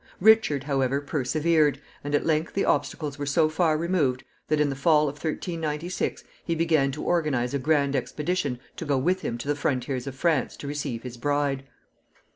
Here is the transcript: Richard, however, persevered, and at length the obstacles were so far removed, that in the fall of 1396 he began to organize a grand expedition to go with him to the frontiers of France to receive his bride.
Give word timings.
Richard, 0.19 0.63
however, 0.63 0.99
persevered, 0.99 1.79
and 2.03 2.15
at 2.15 2.25
length 2.25 2.55
the 2.55 2.65
obstacles 2.65 3.19
were 3.19 3.25
so 3.27 3.47
far 3.49 3.77
removed, 3.77 4.23
that 4.47 4.59
in 4.59 4.71
the 4.71 4.75
fall 4.75 5.03
of 5.03 5.13
1396 5.13 6.23
he 6.43 6.55
began 6.55 6.91
to 6.93 7.03
organize 7.03 7.53
a 7.53 7.59
grand 7.59 7.95
expedition 7.95 8.59
to 8.77 8.85
go 8.85 8.97
with 8.97 9.21
him 9.21 9.37
to 9.37 9.47
the 9.47 9.53
frontiers 9.55 10.07
of 10.07 10.15
France 10.15 10.57
to 10.57 10.65
receive 10.67 11.03
his 11.03 11.17
bride. 11.17 11.65